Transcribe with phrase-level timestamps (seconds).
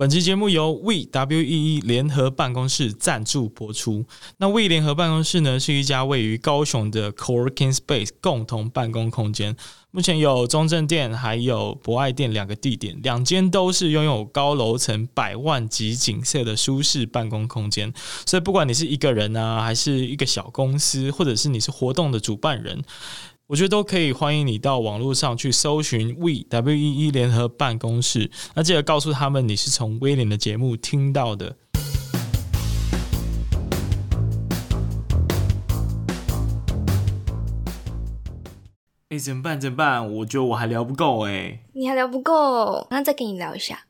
[0.00, 4.06] 本期节目由 We W E E 联合办公室赞助播出。
[4.38, 9.54] 那 We 联合办公室呢，是一家位于高雄的 Coworking Space 共同办公空间。
[9.90, 17.92] 目前有中正店还有博爱店两个地点，两间都是拥有高楼层、百万级景色的舒适办公空间。
[18.24, 22.82] 所以，不管你是一个人啊，还是一个小公司，或者是你是活动的主办人。
[23.50, 31.56] 我觉得都可以，欢迎你到网络上去搜寻 We W E E 联合办公室，那记得告诉他们你是从威廉的节目听到的。
[39.08, 39.60] 哎，怎么办？
[39.60, 40.14] 怎么办？
[40.14, 41.58] 我觉得我还聊不够哎。
[41.72, 43.80] 你还聊不够，那再跟你聊一下。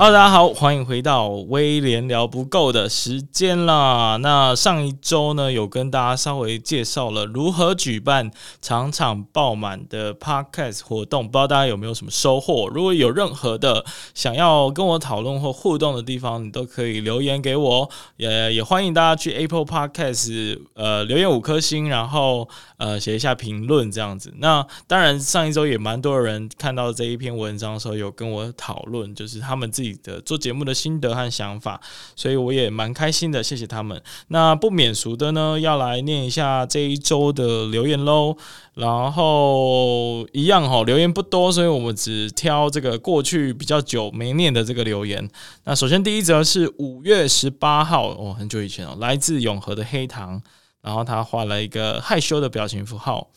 [0.00, 4.16] Hello，，大家好，欢迎回到威廉聊不够的时间啦。
[4.22, 8.30] 那上一周呢，有跟大家稍微介绍了如何举办
[8.62, 12.68] 场场爆满的 Podcast 活动，不知道大家有没有什么收获？
[12.68, 17.90] 如果有任何的想要跟我讨论或互动的地方，你都可以留言给我。
[18.18, 24.32] 也也欢迎大家去 Apple Podcast 呃留言五颗星，然后呃写一下评论这样子。
[24.36, 29.87] 那当然，上一周也蛮多人看到这一篇文章的时候，有跟我讨论，就是他们自己。
[30.02, 31.80] 的做节目的心得和想法，
[32.16, 34.02] 所以我也蛮开心的，谢谢他们。
[34.28, 38.36] 那不免俗的呢，要来念一下这一周的留言喽。
[38.74, 45.28] 然后一样哈，留言不多，所以我们只挑这个过去比较久没念的这个留言。
[45.64, 50.40] 那首先第一则是五月十八号哦，很久以前哦，来自永和的黑糖，
[50.80, 53.30] 然后他画了一个害羞的表情符号。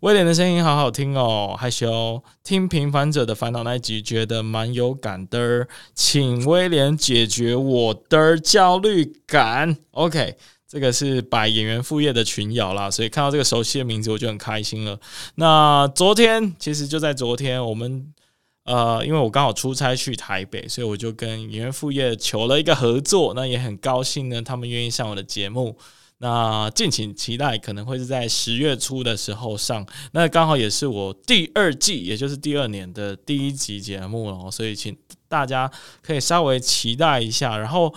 [0.00, 2.22] 威廉的声音好好听哦，害羞。
[2.42, 9.76] 听平凡者的烦恼那一集，觉得蛮有感的，请威廉解决我的焦虑感。
[9.90, 14.98] OK，这个是百演员副业的群聊啦，所以看到这个熟悉的名字，我就很开心了。
[15.34, 18.10] 那昨天，其实就在昨天，我们
[18.64, 25.76] 呃，因为我刚好出差去台北，所以我就跟演员副业求了一个合作，那也很高兴呢，他们愿意上我的节目。
[26.22, 29.86] 那敬请期待，可能会是在十月初的时候上。
[30.12, 34.94] 那刚好也是我第二季，也就是第二年的第一集节目了，所以请
[35.28, 35.70] 大家
[36.02, 37.56] 可以稍微期待一下。
[37.56, 37.94] 然后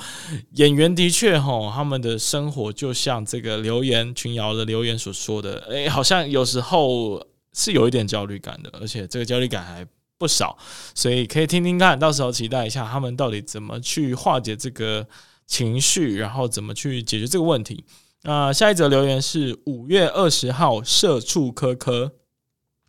[0.52, 9.86] 演员的确哈，他们的生活就像这个留言群聊的留言所说的，诶、好像有时候是有一点焦虑感的，而且这个焦虑感还
[10.18, 10.58] 不少，
[10.96, 15.06] 所以可以听听看，到时候期待一下他们到底怎么去化解这个
[15.46, 17.84] 情绪，然后怎么去解决这个问题。
[18.26, 22.14] 那、下一则留言是五月二十号，社畜科科，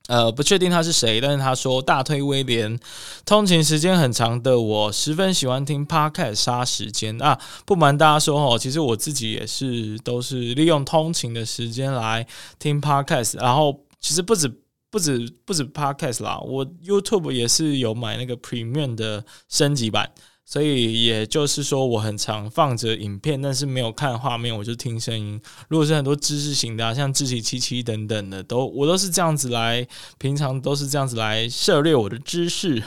[0.06, 2.78] 呃，不确定他是谁，但是他说大推威廉，
[3.26, 7.40] 通勤时间很长的我十分喜欢听 Podcast 杀时间啊。
[7.66, 12.24] 不瞒大家说哦，其实我自己也是都是利用通勤的时间来
[12.60, 14.48] 听 Podcast，然后其实不止
[14.88, 20.12] 不止不止 Podcast 啦，我 YouTube 也是有买那个 Premium 的升级版。
[20.46, 25.40] 所以也就是说，我很常放着影片，但是没有看画面，我就听声音。
[25.68, 29.86] 如果是很多知识型的啊，像志祺七七等等的，都我都是这样子来，
[30.18, 32.82] 平常都是这样子来涉猎我的知识。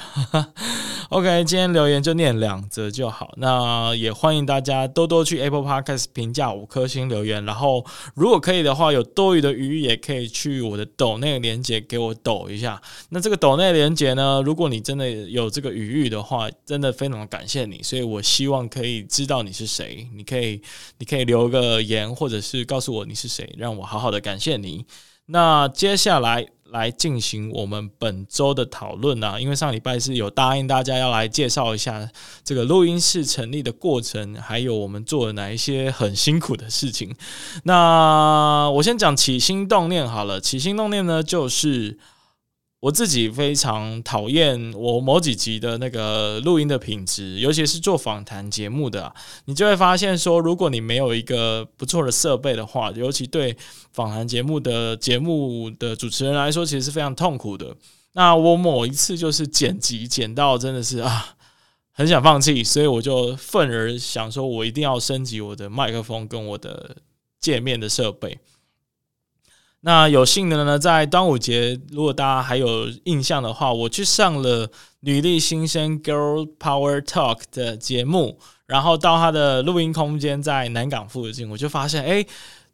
[1.10, 3.34] OK，今天留言就念两则就好。
[3.38, 12.82] 那也欢迎大家多多去 Apple Podcast 评价五颗星留言，然后如果可以的话，有多余的余也可以去我的抖内连接给我抖一下。
[13.10, 17.82] 那这个抖内连接呢，如果你真的有这个余裕的话，真的非常的感谢你。
[17.82, 20.62] 所以我希望可以知道你是谁，你可以
[20.98, 24.86] 你可以留个言，或者是告诉我你是谁，让我好好的感谢你。
[25.28, 26.48] 那接下来。
[26.72, 32.12] 来进行我们本周的讨论啊，因为上礼拜是有答应大家要来介绍一下
[32.44, 37.16] 这个录音室成立的过程，还有我们做了哪一些很辛苦的事情。
[37.64, 41.98] 那我先讲起心动念好了，起心动念呢就是。
[42.88, 49.14] 我自己非常讨厌我某几集的那个录音的品质，尤其是做访谈节目的，
[49.44, 53.58] 你就会发现说，如果你没有一个不错的设备的话，尤其对
[53.92, 57.76] 访谈节目的节目的主持人来说，其实是非常痛苦的。
[58.14, 61.36] 那我某一次就是剪辑剪到真的是啊，
[61.92, 66.96] 很想放弃，所以我就愤而想说，我一定要升级我的麦克风跟我的
[67.42, 68.40] 界面的设备。
[69.88, 74.70] 那有幸的呢，在端午节，如果大家还有印象的话，我去上了
[75.00, 82.28] 女力新生 Girl Power Talk 的节目，然后到他的录音空间在南港附近，我就发现，诶，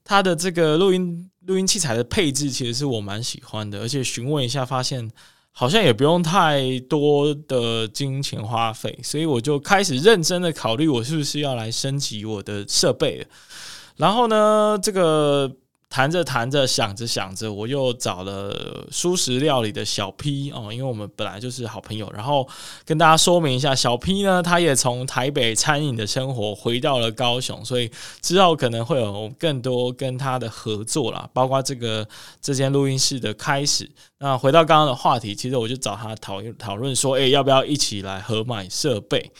[0.03, 5.07] 他的这个录音录音器材的配置其实是我蛮喜欢的，而且询问一下发现
[5.51, 13.23] 好像也不用太多的金钱花费，所以我就开始认真的考虑，我是不是要来升级我的设备。
[13.97, 15.57] 然后呢，这个。
[15.93, 22.11] 谈着谈着，想着想着，我又找了蔬食料理的小 P 哦，因为我们本来就是好朋友。
[22.15, 22.49] 然后
[22.83, 27.91] 跟大家说明一下，小 P 呢，他也从台北餐饮的生活回到了高雄，所以
[28.23, 32.07] 之后可能会有更多跟他的合作啦，包括这个
[32.41, 33.87] 这间录音室的开始。
[34.17, 39.31] 那回到刚刚的话题，其实我就找他讨论讨论说，诶，要不要一起来合买设备？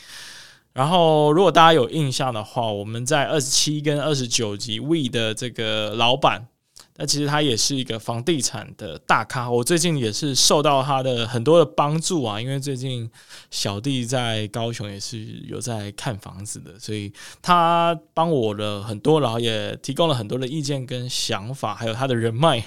[0.74, 6.48] 然后，如果大家有印象的话，我们在二十七跟二十九集 We 的这个老板。
[6.96, 13.10] 那其实他也是一个房地产的大咖，我最近也是受到他的很多的帮助啊，因为最近
[13.50, 15.18] 小弟在高雄也是
[15.48, 17.12] 有在看房子的，所以
[17.42, 22.64] 他帮我了很多，然后也提供了很多的意见跟想法，还有他的人脉。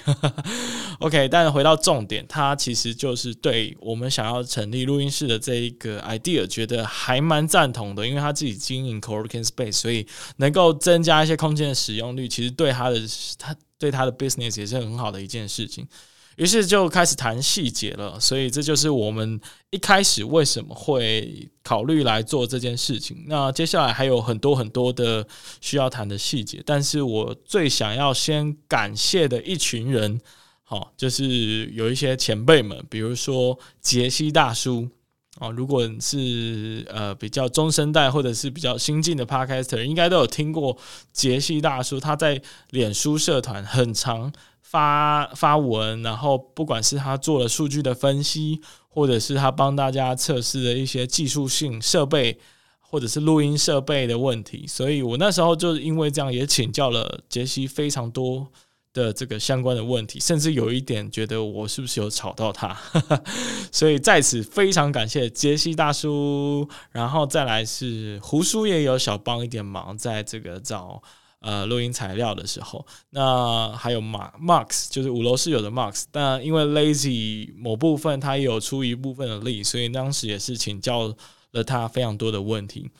[1.00, 13.00] OK，但回到重点，他其实就是对我们想要成立录音室的这一个 idea 觉得还蛮赞同的，因为他自己经营 co-working space，所以能够增加一些空间的使用率，其实对他的
[13.38, 13.56] 他。
[13.78, 15.86] 对他的 business 也是很好的一件事情，
[16.36, 18.18] 于是就开始谈细节了。
[18.18, 19.40] 所以这就是我们
[19.70, 23.24] 一开始为什么会考虑来做这件事情。
[23.26, 25.26] 那接下来还有很多很多的
[25.60, 30.20] 需要谈的细节，但是我最想要先感谢的一群人，
[30.64, 34.88] 好，就是有一些前辈们，比如说杰西大叔。
[35.40, 40.76] 哦，如果是呃比较中生代或者是比较新进的 Podcaster，应该都有听过
[41.12, 42.00] 杰西大叔。
[42.00, 42.40] 他在
[42.70, 44.32] 脸书社团很常
[44.62, 52.38] 发发文，然后不管是他做了数据的分析，或者是他帮大家测试的一些技术性设备，
[52.80, 58.48] 或者是录音设备的问题，所以我那时候就因为这样也请教了杰西非常多。
[58.94, 62.76] 的这个相关的问题，甚至有一点觉得我是不是有吵到他，
[63.70, 71.00] 所以在此非常感谢杰西大叔，然后再来是胡叔也有小帮一点忙，在这个找
[71.40, 81.14] 呃录音材料的时候，那还有马 Max 就是五楼室友的 Max，但因为 Lazy 某部分他也有出一部分的力，所以当时也是请教
[81.52, 82.90] 了他非常多的问题。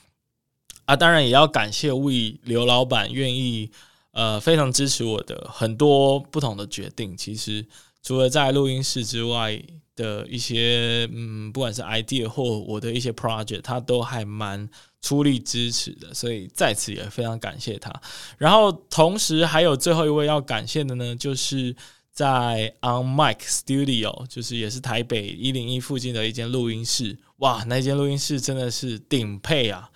[0.85, 3.73] 啊，当然也要感谢 We 刘老板愿意。
[4.13, 7.17] 呃，非常支持我的很多不同的决定。
[7.17, 7.65] 其实
[8.03, 9.63] 除了在录音室之外
[9.95, 14.69] 的一些，嗯，不管是 idea 或我的一些 project，他都还蛮
[15.03, 16.13] 出力支持的。
[16.15, 17.93] 所以在此也非常感谢他。
[18.39, 21.75] 然后同时还有最后一位要感谢的呢，就是
[22.11, 27.19] 在 On Mic Studio，就是也是台北一零一附近的一间录音室。
[27.37, 29.91] 哇，那间录音室真的是顶配啊，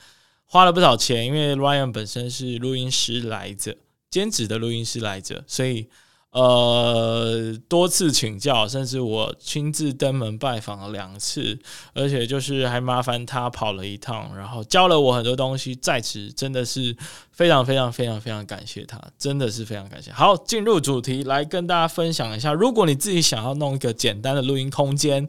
[0.47, 3.77] 花了不少钱，因为 Ryan 本身是录音师来着。
[4.13, 5.89] 兼职的录音师来着，所以
[6.33, 11.59] 呃多次请教，甚至我亲自登门拜访了两次，
[11.95, 16.95] 而且就是还麻烦他跑了一趟，然后教了我很多东西，在此真的是
[17.33, 20.13] 非常非常非常非常感谢他，真的是非常感谢。
[20.13, 25.29] 好，进入主题来跟大家分享一下，如果你自己想要弄一个简单的录音空间，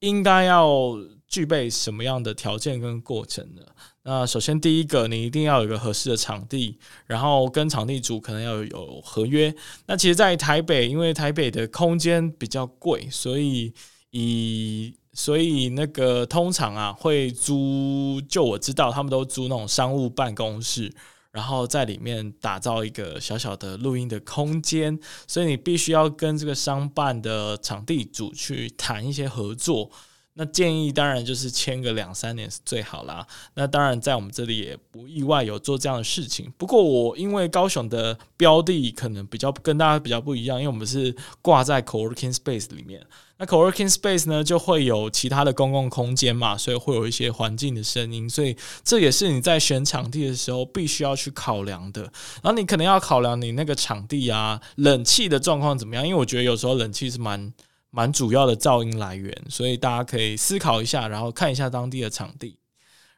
[0.00, 0.98] 应该要
[1.28, 3.62] 具备什么样的条件跟过程呢？
[4.06, 9.54] 那首先第一个，你一定要有一个合适的场地，然后跟场地主可能要有合约。
[9.86, 13.72] 那其实，在台北，因为台北的空间比较贵，所以
[14.10, 20.94] 以所以那个通常啊会租，就我知道他们都租那种商务办公室，
[21.30, 24.98] 然后在里面打造一个小小的录音的空间。
[25.26, 29.90] 所以你必须要跟这个商办的场地主去谈一些合作。
[30.36, 33.24] 那建议当然就是签个两三年是最好啦。
[33.54, 36.52] 那当然在我们这里也不意外有做这样的事情。
[36.58, 43.00] 不过我因为高雄的标的可能比较跟大家比较不一样，因为我们是挂在 coworking space 里面。
[43.36, 48.28] 那 coworking space 呢就会有其他的公共空间嘛，所以会有一些环境的声音。
[48.28, 52.02] 所以这也是你在选场地的时候必须要去考量的。
[52.42, 56.04] 然后你可能要考量你那个场地啊，冷气的状况怎么样？
[56.04, 57.52] 因为我觉得有时候冷气是蛮。
[57.96, 62.58] 蛮主要的噪音来源，所以大家可以思考一下，然后看一下当地的场地。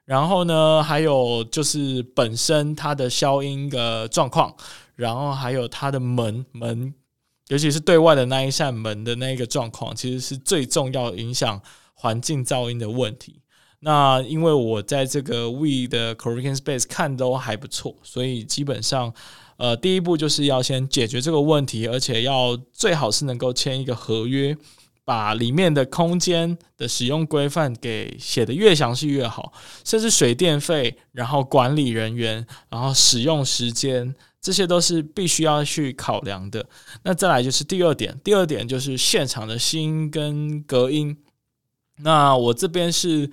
[0.05, 4.55] 然后呢，还有就是本身它的消音的状况，
[4.95, 6.93] 然后还有它的门门，
[7.49, 11.59] 尤其是对外的那一扇门的那个状况，其实是最重要影响
[11.95, 13.41] 环境噪音的问题。
[13.81, 19.15] 那因为我在这个 We 的 Coworking Space 看都还不错，所以基本上。
[19.57, 24.57] 呃，第一步就是要先解决这个问题，而且要最好是能够签一个合约，
[25.05, 29.53] 把里面的空间的使用规范给写得越详细越好，
[29.85, 36.67] 甚至水电费，然后管理人员，然后使用时间，这些都是必须要去考量的。
[37.05, 41.17] 那再来就是第二点，第二点就是现场的吸音跟隔音。
[41.99, 43.31] 那我这边是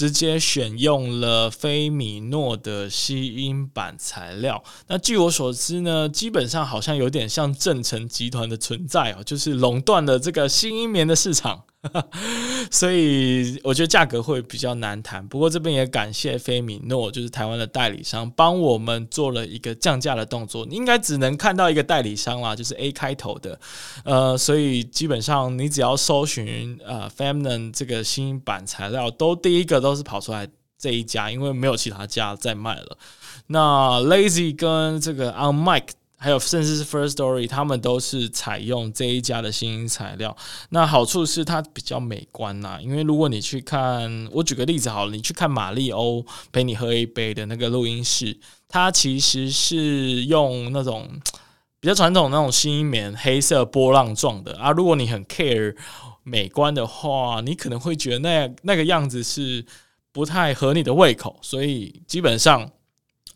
[0.00, 4.64] 直接选用了菲米诺的吸音板材料。
[4.86, 11.64] 那据我所知呢，基本上好像有点像正成集团的存在啊，就是垄断了这个吸音棉的市场。
[12.70, 20.66] 所以我觉得价格会比较难谈，不过这边也感谢菲米诺，就是台湾的代理商，帮我们做了一个降价的动作。
[20.66, 23.58] 你应该只能看到一个代理商啦，就是 A 开头的，
[24.04, 30.46] 呃，所以基本上你只要搜寻呃 Feminine 这个新版材料，都第一个都是跑出来
[30.78, 32.98] 这一家，因为没有其他家在卖了。
[33.46, 35.92] 那 Lazy 跟这个 On Mike。
[36.22, 40.36] 还有，甚至是 First Story，他们都是采用这一家的新音材料。
[40.68, 46.22] 那好处是它比较美观呐，因为如果你去看，我举个例子好了，你去看玛丽欧
[46.52, 51.08] 陪你喝一杯的那个录音室，它其实是用那种
[51.80, 54.70] 比较传统那种吸音棉，黑色波浪状的啊。
[54.72, 55.74] 如果你很 care
[56.22, 59.64] 美观的话，你可能会觉得那那个样子是
[60.12, 62.70] 不太合你的胃口，所以基本上。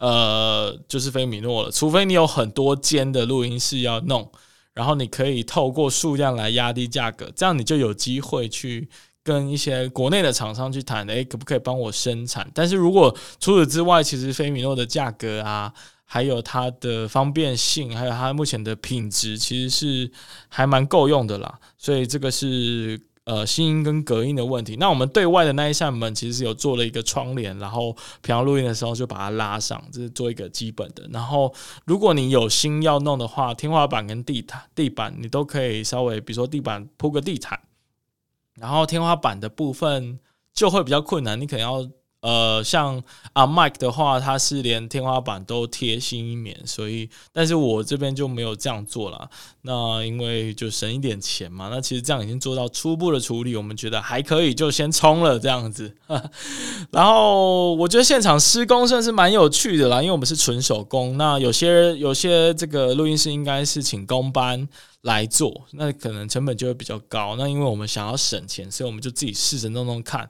[0.04, 4.30] 呃，就是菲米诺了，除非你有很多间的录音室要弄，
[4.74, 8.86] 然后你可以透过数量来压低价格，这样你就有机会去
[9.22, 12.46] 跟一些国内的厂商去谈，诶，可不可以帮我生产？
[12.52, 15.72] 但是如果除此之外，其实菲米诺的价格啊，
[16.04, 20.12] 还有它的方便性，还有它目前的品质，其实是
[20.48, 23.00] 还蛮够用的啦，所以这个是。
[23.24, 24.76] 呃，吸音跟隔音的问题。
[24.76, 31.08] 那我们对外的那一扇门其实有做了一个窗帘，然后平常录音的时候就把它拉上，这是做一个基本的。
[31.10, 31.54] 然后，
[31.86, 37.58] 如果你有心要弄的话，天花板跟地毯、地板你都可以稍微，比如说地板铺个地毯，
[38.56, 40.18] 然后天花板的部分
[40.52, 41.88] 就会比较困难，你可能要。
[42.24, 43.02] 呃，像
[43.34, 49.28] 啊，Mike 的话，它是连天花板都贴吸音棉，所以，但是我这边就没有这样做了。
[49.60, 51.68] 那因为就省一点钱嘛。
[51.70, 55.94] 那其实这样已经做到初步的处理，我们觉得还可以，就先冲了这样子。
[56.90, 61.18] 然后我觉得现场施工算是蛮有趣的啦，因为我们是纯手工。
[61.18, 64.66] 那有些有些这个录音师应该是请工班。
[65.04, 67.36] 来做，那可能成本就会比较高。
[67.36, 70.28] 那因为我们想要省钱，所以我们就自己试着弄弄看。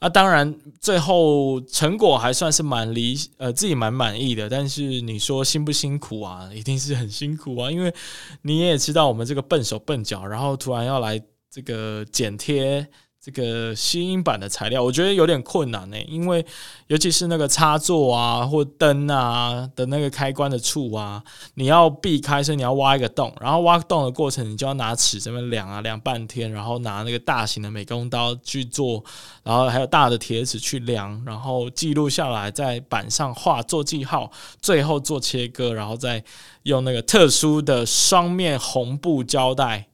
[0.00, 4.48] 啊，当然最后成果还算是蛮理，呃，自己蛮满意的。
[4.48, 6.50] 但是你说辛不辛苦啊？
[6.54, 7.94] 一定是很辛苦啊，因为
[8.42, 12.86] 你也知道我们这个笨手笨脚，然后突然要来这个剪贴。
[13.24, 16.44] 这个吸音板的材料，我觉得有点困难呢，因为
[16.88, 29.02] 尤其是那个插座啊或灯啊的那个开关的处啊，你要避开，所以你要挖一个洞，然后挖洞的过程，你就要拿尺这么量啊，量半天，然后拿那个大型的美工刀去做，
[29.42, 36.22] 然后还有大的铁尺去量，然后记录下来，在板上画做记号，最后做切割，然后再
[36.64, 39.86] 用那个特殊的双面红布胶带。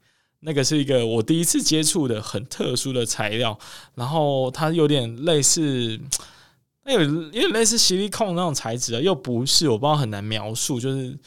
[0.42, 3.58] 那个是一个我第一次接触的很特殊的材料，
[3.94, 6.00] 然后它有点类似，
[6.84, 11.18] 那有有点类似吸力控那种材质啊，又不是，我不知道很难描述，就是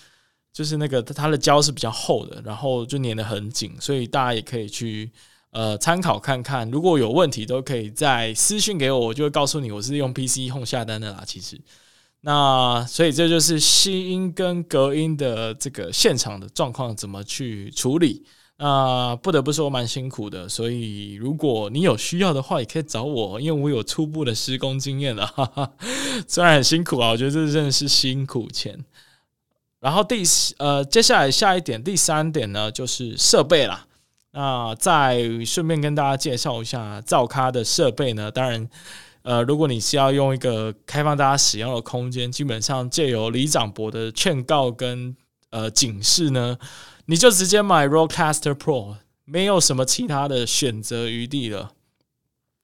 [0.52, 5.12] 就是那个它的胶是比较厚的，然后就粘得很紧，所以大家也可以去
[5.52, 11.24] 呃参考看看，如果有问题都可以再私信给我，我就会告诉你我是用 PC Home 下单的啦。
[11.24, 11.62] 其实，
[12.22, 18.26] 那所以这就是吸音跟隔音的这个现场的状况怎么去处理。
[18.66, 25.28] 啊、不得不说蛮辛苦的，所以如果你有需要的话，也可以找我，因为我有初步的施工经验了。
[25.28, 25.70] 哈哈，
[26.26, 28.86] 虽然很辛苦啊，我觉得这真的是辛苦钱。
[29.82, 30.24] 然后第
[30.60, 33.86] 呃，接下来下一点，第三点呢，就是设备啦。
[34.32, 38.32] 那、再顺便跟大家介绍一下造咖的设备呢。
[38.32, 38.70] 当然，
[39.24, 45.14] 呃，如果你是要用一个开放大家使用的空间，基本上借由李长博的劝告跟
[45.50, 46.58] 呃警示呢。
[47.06, 48.96] 你就直接买 Rodecaster Pro，
[49.26, 51.72] 没有什么其他的选择余地了。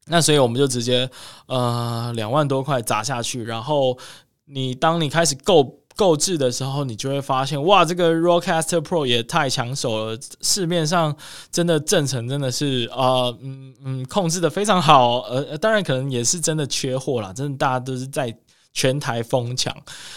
[0.08, 1.10] 那所以我们就直接
[1.48, 3.98] 呃两万多块砸下去，然后
[4.46, 10.18] 你当你开始购购置的时候，你就会发现哇，这个 Rodecaster Pro 也太抢手了。
[10.42, 11.16] 市面上
[11.52, 18.36] 真的正成真的是呃嗯嗯控制的非常好，呃当然可能也是真的缺货啦，真的大家都是在。
[18.72, 19.76] 全台疯抢，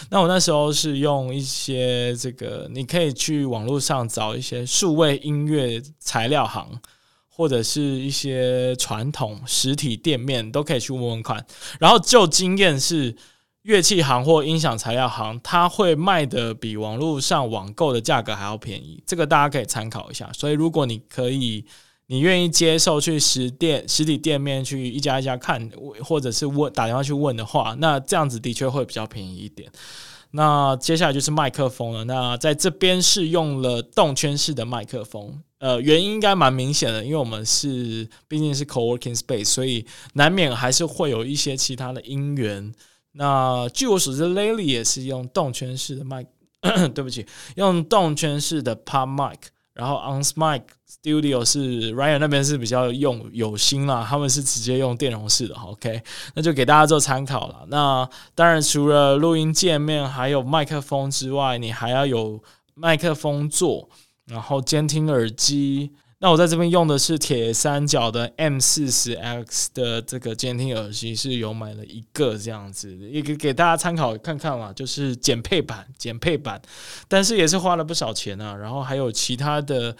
[0.09, 6.79] 那我那时候是用一些这个，你可以去网络上找一些数位音乐材料行，
[7.27, 11.45] 或者是一些传统实体店面都可以去问问看。
[11.79, 13.15] 然后就经验是，
[13.63, 20.29] 乐器行或音响材料行，它会卖的比网络上网购的价格还要便宜，这个大家可以参考一下。
[20.31, 21.65] 所以如果你可以。
[22.13, 25.67] 你愿意接受去实店实体店面去一家一家看，
[26.03, 29.67] 或者是问打电话去问的话，那这样子的确会比较便宜一点。
[30.29, 32.03] 那接下来就是麦克风了。
[32.03, 42.71] 那在这边是用了动圈式的麦克风，呃，原因应该蛮明显的，因为我们是毕竟是 co-working space，所以难免还是会有一些其他的音源。
[43.13, 46.23] 那据我所知，Lily 也是用动圈式的麦，
[46.93, 49.39] 对不起，用动圈式的 Pop Mic。
[49.73, 56.01] 然后 OnSmic Studio 是 Ryan 那边是比较用有心啦，他们是直接用电容式的，OK，
[56.35, 57.65] 那就给大家做参考了。
[57.69, 62.41] 那当然除了录音界面还有麦克风之外，你还要有
[62.75, 63.89] 麦克风座，
[64.25, 65.93] 然后监听耳机。
[66.23, 76.61] 那我在这边用的是铁三角的 M 四十 X 的这个监听耳机，是有买了一个这样子的，一个给大家参考看看嘛，就是减配版，减配版，
[77.09, 78.55] 但是也是花了不少钱啊。
[78.55, 79.93] 然后还有其他的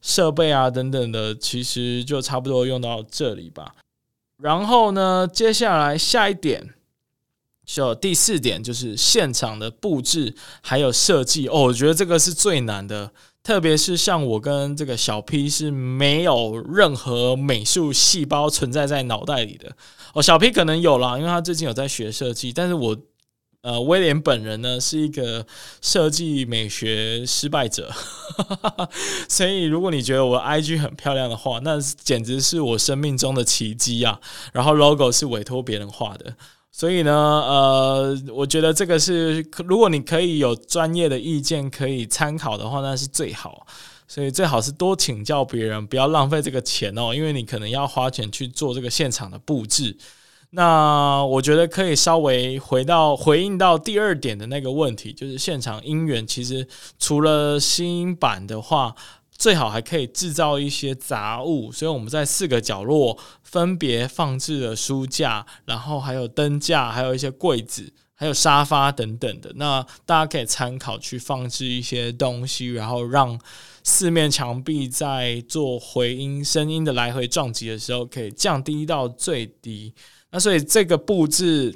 [0.00, 3.74] 设备啊等等的，其实就差不多用到这里吧。
[4.36, 6.72] 然后呢，接下来下一点，
[7.66, 13.10] 就第四点就是现场的布置还有设计哦，我觉得这个是最难的。
[13.44, 19.76] 特别是像我跟这个小 P 是没有任何美术细胞存在在脑袋里的
[20.14, 22.52] 哦，小 P 可能有啦，因为他最近有在学设计。
[22.54, 22.96] 但是我
[23.60, 25.46] 呃威廉本人呢是一个
[25.82, 27.92] 设计美学失败者，
[29.28, 34.18] 所以如果你觉得我 IG 很漂亮的话，那简直是我生命中的奇迹啊！
[34.54, 36.34] 然后 logo 是委托别人画的。
[36.76, 43.64] 所以呢，呃，我觉得这个是，如果你可以有专业的意见可以参考的话，那是最好。
[44.08, 49.96] 所以最好是多请教别人，不要浪费这个钱哦，因为你可能要花钱去做这个现场的布置。
[50.50, 56.66] 那我觉得可以稍微回到回应到第二点的那个问题，就是现场音源其实
[56.98, 58.96] 除了新版的话。
[59.36, 69.52] 最好还可以制造一些杂物，所以我们在四个角落分别放置了书架，然后还有灯架，还有一些柜子，还有沙发等等的。
[69.56, 73.38] 那大家可以参考去放置一些东西，然后让
[73.82, 79.92] 四面墙壁在做回音声音的来回撞击的时候，可以降低到最低。
[80.30, 81.74] 那所以这个布置。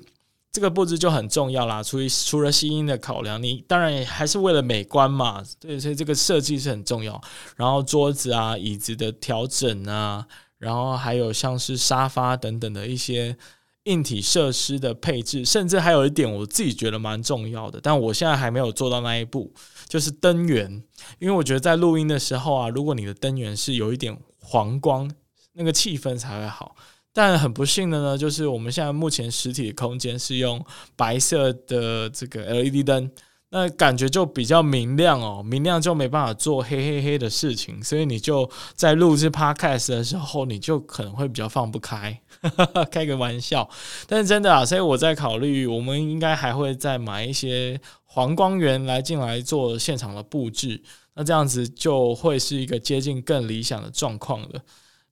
[0.59, 7.21] 这个布置就很重要啦，除除了吸音的考量，你当然也还是为了美观嘛，对，所以这个设计是很重要。
[7.55, 10.27] 然后桌子啊、椅子的调整啊，
[10.59, 13.37] 然后还有像是沙发等等的一些
[13.85, 19.55] 硬体设施的配置，甚至还有一点我自己觉得蛮重要的，但我现在还没有做到那一步，
[19.87, 20.83] 就是灯源。
[21.21, 25.09] 因为我觉得在录音的时候啊，如果你的灯源是有一点黄光，
[25.53, 26.75] 那个气氛才会好。
[27.13, 33.11] 但很不幸的呢，就是我们现在目前实体的空间是用白色的这个 LED 灯，
[33.51, 42.21] 那感觉就比较明亮哦，明亮就没办法做黑黑黑的事情，所以你就在录制 Podcast 的时候，你就可能会比较放不开，
[42.93, 43.69] 开个玩笑。
[44.07, 50.81] 但是真的啊，所以我在考虑，我们应该还会再买一些黄光源来进来做现场的布置，
[51.15, 54.63] 那这样子就会是一个接近更理想的状况了。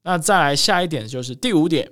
[0.06, 1.90] 那再来下一点就是第五点，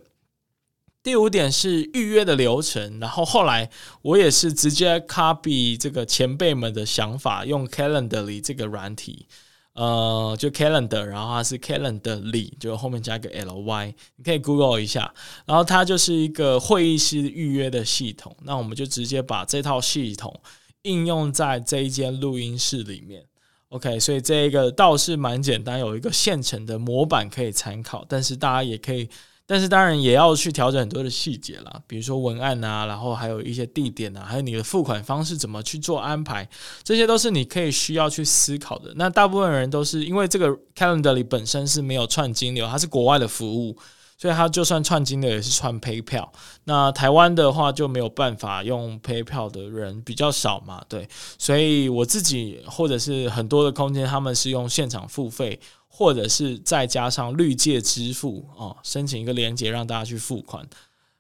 [1.02, 3.00] 第五点是预约的流程。
[3.00, 3.68] 然后后来
[4.02, 9.26] 我也是直接 copy 这个前辈们的想法，用 Calendly 这个软体，
[9.72, 15.12] 呃，就 Calendar，然后它是 Calendly，就后面加一个 ly，你可以 Google 一下。
[15.44, 18.36] 然后它就是一个会议室预约的系统。
[18.44, 20.40] 那我们就直接把这套系统
[20.82, 23.24] 应用在这一间录音室里面。
[23.70, 29.08] OK，所以这一个倒是蛮简单，有一个现成的模板可以参考，但是大家也可以，
[29.46, 36.48] 但是当然也要去调整很多的细节啦，比如说文案啊，然后还有一些地点啊，还有你的付款方式怎么去做安排，
[36.84, 38.92] 这些都是你可以需要去思考的。
[38.94, 43.76] 那大部分人都是因为这个 Calendly 本身是没有串金流，它是国外的服务。
[44.24, 46.32] 所以他就算串金的也是串 Pay 票
[46.64, 51.06] 那台湾的话就没有办法用 Pay 票的人比较少嘛，对，
[51.36, 60.66] 所以我自己或者是很多的空间，他们是用现场付费，或者是再加上绿界支付哦，申请一个连接让大家去付款，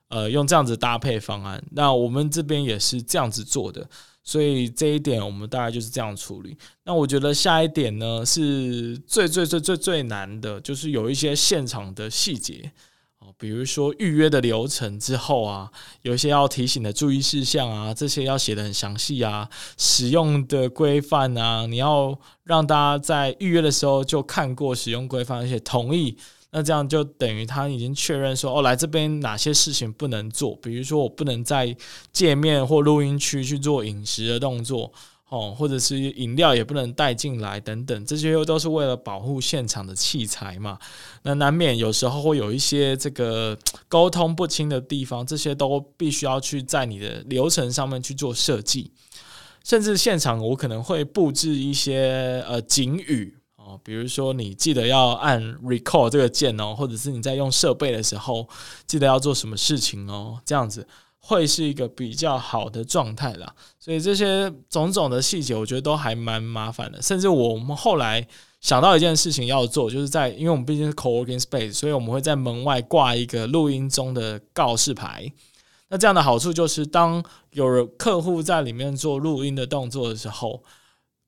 [0.08, 1.62] 呃，用这样子搭配方案。
[1.72, 3.86] 那我们这边也是这样子做的，
[4.22, 6.56] 所以这一点我们大概就是这样处理。
[6.84, 12.72] 那我觉得下一点呢是最最最最最难的，就是有一些现场的细节。
[13.38, 15.70] 比如说预约的流程之后啊，
[16.02, 19.48] 有一些要提醒的注意事项啊，这些要写的很详细啊。
[19.76, 26.16] 使用的规范啊，你要让大家在预约的时候就看过使用规范，而且同意。
[26.50, 31.76] 那这样就等于他已经确认说，哦，来这边哪些事情不能做，比如说我不能在
[32.12, 34.92] 界面或录音区去做饮食的动作。
[35.28, 40.78] 哦，或者是饮料也不能带进来等等，这些又都是为了保护现场的器材嘛。
[41.22, 43.58] 那难免有时候会有一些这个
[43.88, 48.92] 沟通不清的地方，这些都必须要去在你的流程上面去做设计。
[49.64, 58.46] 甚至现场我可能会布置一些呃警语哦，比如说你记得要按 record 这个键哦，或者是你在用设备的时候
[58.86, 60.86] 记得要做什么事情哦，这样子
[61.26, 63.50] 会是一个比较好的状态啦。
[63.78, 67.00] 所以这些种种的细节，我觉得都还蛮麻烦的。
[67.00, 68.26] 甚至我们后来
[68.60, 75.32] 想到一件事情要做，就是在因为我们毕竟是 co-working space，所以我们会在门外挂一个录音中的告示牌。
[75.88, 80.62] 那这样的好处就是，当有人客户在里面做录音的动作的时候，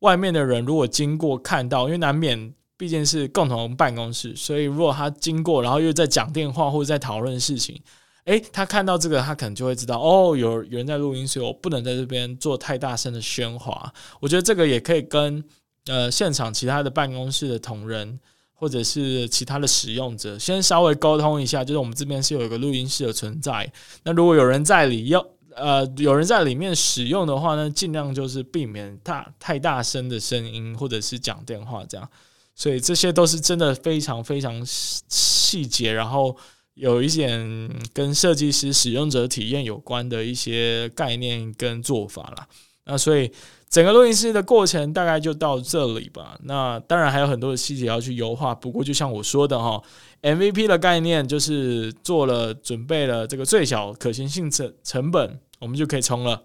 [0.01, 7.81] 外面的人如果经过看到，因为难免毕竟是共同办公室，所以如果他经过，然后又在讲电话或者在讨论事情，
[8.27, 13.93] 诶，他看到这个，他可能就会知道，哦，有有人在录音，所以我不能在这边做太大声的喧哗。
[14.21, 15.43] 我觉得这个也可以跟
[15.87, 18.21] 呃现场其他的办公室的同仁。
[18.59, 23.71] 或者是其他的使用者，先稍微沟通一下，就是我们这边是有一个录音室的存在。
[24.03, 25.23] 那如果有人在里要
[25.55, 32.09] 呃有人在里面使用的话呢，尽量就是避免大太大声的声音，或者是讲电话这样。
[32.55, 36.35] 所以这些都是真的非常非常细节，然后
[36.77, 42.49] 有一点跟设计师使用者体验有关的一些概念跟做法啦。
[42.85, 43.31] 那所以。
[43.69, 46.39] 整个录音室的过程大概就到这里吧。
[46.45, 48.55] 那当然还有很多的细节要去优化。
[48.55, 49.83] 不过就像我说的哈
[50.23, 56.45] ，MVP 的概念就是做了准备了这个最小可行性成成本，我们就可以冲了。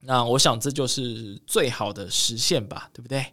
[0.00, 3.24] 那我想这就是最好的实现吧，对不对？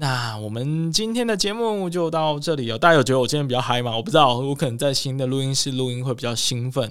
[0.00, 2.78] 那我们今天的节目就到这里哦。
[2.78, 3.94] 大家有觉得我今天比较嗨吗？
[3.94, 6.90] 我不知道，我可能在新的录音室录音会比较兴奋。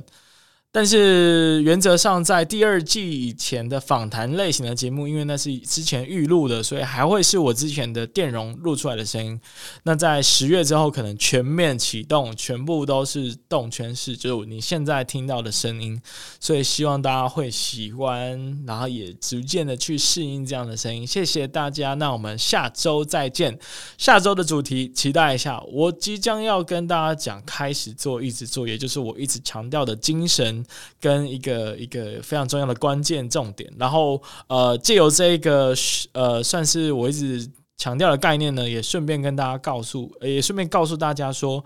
[0.72, 9.42] 但是原则上，在第二季以前的访谈类型的节目，因为那是之前预录的，所以还会是我之前的电容录出来的声音。
[9.82, 16.00] 那在十月之后，可能全面启动，全部都是动圈式，就是你现在听到的声音。
[16.40, 21.06] 所以希望大家会喜欢，然后也逐渐的去适应这样的声音。
[21.06, 23.58] 谢谢大家，那我们下周再见。
[23.98, 30.59] 下周的主题期待一下，我即将要跟大家讲，开始做，一直做，也就是我一直强调的精神。
[31.00, 35.74] 跟一个一个非常重要的关键重点，然后呃，借由这个
[36.14, 41.64] 呃，算是我一直强调的概念呢，也顺便跟大家告诉，也顺便告诉大家说，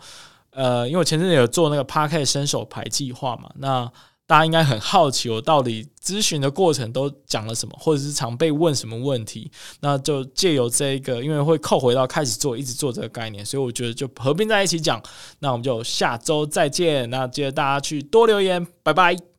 [0.52, 3.92] 呃，因为我前阵子有做那个 Parket 伸手牌计划嘛，那。
[4.26, 9.52] 大家应该很好奇，我到底咨询的过程都讲了什么，或者是常被问什么问题？
[9.82, 15.02] 那就借由这一个，因为会扣回到开始做，一直做这个概念，所以我觉得就合并在一起讲。
[15.40, 17.10] 那我们就下周再见。
[17.10, 19.33] 那记得大家去多留言，拜拜。